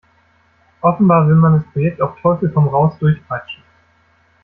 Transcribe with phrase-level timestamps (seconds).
[0.81, 3.61] Offenbar will man das Projekt auf Teufel komm raus durchpeitschen.